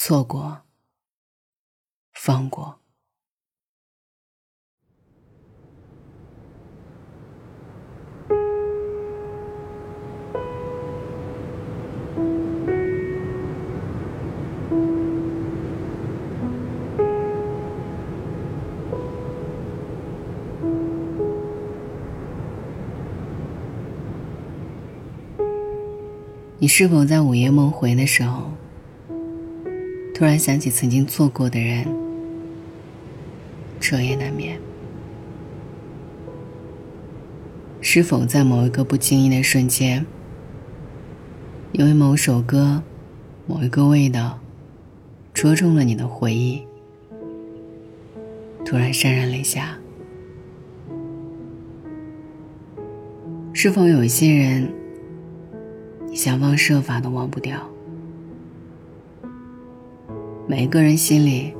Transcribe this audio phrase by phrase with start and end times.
[0.00, 0.60] 错过，
[2.12, 2.78] 放过。
[26.60, 28.52] 你是否在午夜梦回的时候，
[30.18, 31.86] 突然想起曾经错过的人，
[33.78, 34.58] 彻夜难眠？
[37.80, 40.04] 是否在某一个不经意的瞬间，
[41.70, 42.82] 因为某首歌、
[43.46, 44.40] 某一个味道，
[45.34, 46.64] 戳中了你的回忆，
[48.64, 49.78] 突然潸然泪下？
[53.52, 54.68] 是否有一些人？
[56.12, 57.70] 想方设法都忘不掉。
[60.50, 61.54] 每个人心里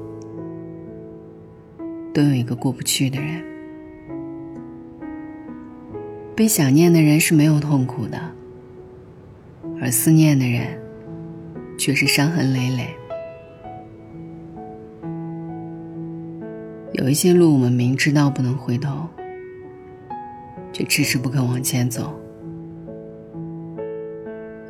[2.15, 3.45] 都有一个过不去的人。
[6.35, 8.19] 被想念的人是没有痛苦的，
[9.79, 10.81] 而思念的人
[11.77, 12.87] 却是伤痕累累。
[16.95, 19.07] 有一些路，我们明知道不能回头，
[20.73, 22.19] 却迟迟不肯往前走。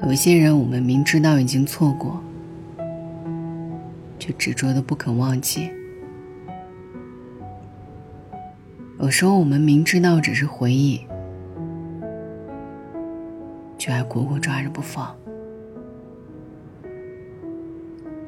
[0.03, 2.20] 有一些人，我们明知道已经错过，
[4.29, 5.71] 却执着的不肯忘记；
[9.01, 11.01] 有时候，我们明知道只是回忆，
[13.79, 15.17] 却还苦苦抓着不放。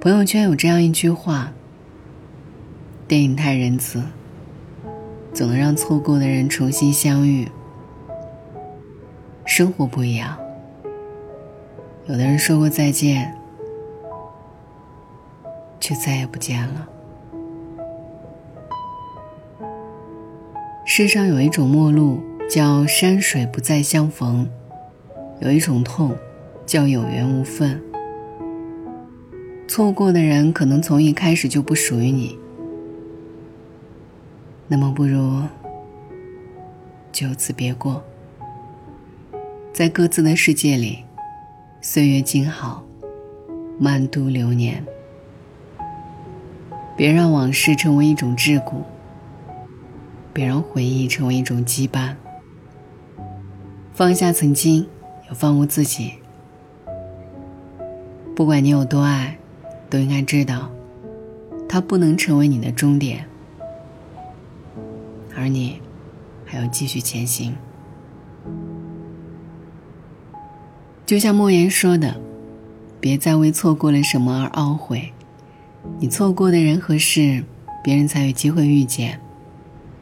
[0.00, 1.52] 朋友圈有这样一句话
[3.06, 4.02] ：“电影太仁慈，
[5.34, 7.46] 总能让错过的人重新相遇。”
[9.44, 10.34] 生活不一样。
[12.06, 13.36] 有的人说过再见，
[15.90, 16.88] 却再也不见了。
[20.86, 24.46] 世上有一种陌路，叫山水不再相逢；
[25.40, 26.16] 有一种痛，
[26.64, 27.82] 叫有缘无分。
[29.66, 32.38] 错过的人，可能从一开始就不属于你。
[34.68, 35.42] 那么，不如
[37.10, 38.00] 就此别过，
[39.72, 41.00] 在各自的世界里。
[41.80, 42.84] 岁月静好，
[43.76, 44.84] 慢度流年。
[47.00, 48.82] 别让往事成为一种桎梏，
[50.34, 52.14] 别让回忆成为一种羁绊。
[53.94, 54.86] 放下曾经，
[55.26, 56.12] 也放过自己。
[58.36, 59.38] 不管你有多爱，
[59.88, 60.68] 都应该知道，
[61.66, 63.24] 它不能成为你的终点，
[65.34, 65.80] 而你
[66.44, 67.56] 还要继续前行。
[71.06, 72.20] 就像莫言说的
[73.00, 75.14] ：“别再为错过了什么而懊悔，
[75.98, 77.42] 你错过的人和事，
[77.82, 79.18] 别人才有机会遇见；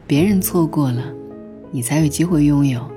[0.07, 1.13] 别人错过了，
[1.71, 2.89] 你才有机会拥有。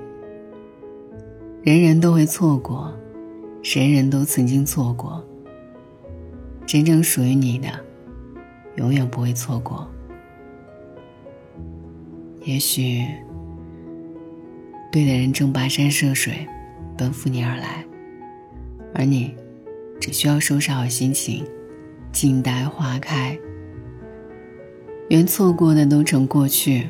[1.63, 2.93] 人人都会错过，
[3.63, 5.25] 人人都曾经错过。
[6.67, 7.69] 真正属于你的，
[8.77, 9.89] 永远不会错过。
[12.45, 13.05] 也许，
[14.91, 16.47] 对的人正跋山涉水，
[16.97, 17.85] 奔赴你而来。”
[18.95, 19.35] 而你，
[20.01, 21.45] 只需要收拾好心情，
[22.13, 23.39] 静待花开。
[25.09, 26.87] 愿错过的都成过去，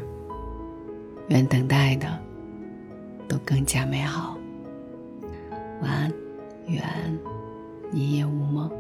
[1.29, 2.07] 愿等待的
[3.27, 4.37] 都更加美好。
[5.81, 6.13] 晚安，
[6.67, 6.83] 愿
[7.93, 8.71] 一夜无梦。